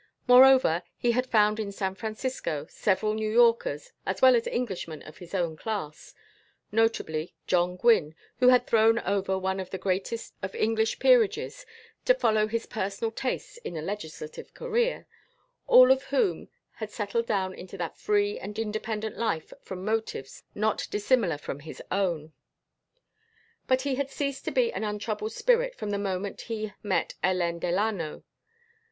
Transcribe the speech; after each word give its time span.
Moreover, 0.25 0.81
he 0.97 1.11
had 1.11 1.29
found 1.29 1.59
in 1.59 1.71
San 1.71 1.93
Francisco 1.93 2.65
several 2.71 3.13
New 3.13 3.29
Yorkers 3.31 3.91
as 4.03 4.19
well 4.19 4.35
as 4.35 4.47
Englishmen 4.47 5.03
of 5.03 5.17
his 5.19 5.35
own 5.35 5.55
class 5.55 6.15
notably 6.71 7.35
John 7.45 7.75
Gwynne, 7.75 8.15
who 8.39 8.47
had 8.47 8.65
thrown 8.65 8.97
over 8.97 9.37
one 9.37 9.59
of 9.59 9.69
the 9.69 9.77
greatest 9.77 10.33
of 10.41 10.55
English 10.55 10.97
peerages 10.97 11.67
to 12.05 12.15
follow 12.15 12.47
his 12.47 12.65
personal 12.65 13.11
tastes 13.11 13.57
in 13.57 13.77
a 13.77 13.81
legislative 13.83 14.55
career 14.55 15.05
all 15.67 15.91
of 15.91 16.05
whom 16.05 16.47
had 16.77 16.89
settled 16.89 17.27
down 17.27 17.53
into 17.53 17.77
that 17.77 17.95
free 17.99 18.39
and 18.39 18.57
independent 18.57 19.17
life 19.19 19.53
from 19.61 19.85
motives 19.85 20.41
not 20.55 20.87
dissimilar 20.89 21.37
from 21.37 21.59
his 21.59 21.79
own. 21.91 22.33
But 23.67 23.83
he 23.83 23.93
had 23.93 24.09
ceased 24.09 24.45
to 24.45 24.51
be 24.51 24.73
an 24.73 24.83
untroubled 24.83 25.33
spirit 25.33 25.75
from 25.75 25.91
the 25.91 25.99
moment 25.99 26.41
he 26.41 26.73
met 26.81 27.13
Hélène 27.23 27.59
Delano. 27.59 28.23